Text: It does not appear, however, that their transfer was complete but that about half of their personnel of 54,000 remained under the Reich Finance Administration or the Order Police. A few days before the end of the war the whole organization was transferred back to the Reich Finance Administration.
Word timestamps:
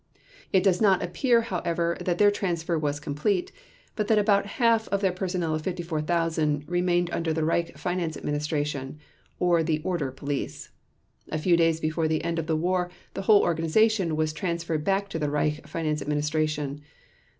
It 0.51 0.63
does 0.63 0.81
not 0.81 1.03
appear, 1.03 1.41
however, 1.41 1.95
that 2.01 2.17
their 2.17 2.31
transfer 2.31 2.75
was 2.75 2.99
complete 2.99 3.51
but 3.95 4.07
that 4.07 4.17
about 4.17 4.47
half 4.57 4.87
of 4.87 4.99
their 4.99 5.11
personnel 5.11 5.53
of 5.53 5.61
54,000 5.61 6.63
remained 6.67 7.11
under 7.11 7.31
the 7.31 7.43
Reich 7.45 7.77
Finance 7.77 8.17
Administration 8.17 8.97
or 9.39 9.61
the 9.61 9.77
Order 9.83 10.11
Police. 10.11 10.71
A 11.29 11.37
few 11.37 11.55
days 11.55 11.79
before 11.79 12.07
the 12.07 12.23
end 12.23 12.39
of 12.39 12.47
the 12.47 12.57
war 12.57 12.89
the 13.13 13.21
whole 13.21 13.43
organization 13.43 14.15
was 14.15 14.33
transferred 14.33 14.83
back 14.83 15.07
to 15.09 15.19
the 15.19 15.29
Reich 15.29 15.67
Finance 15.67 16.01
Administration. 16.01 16.81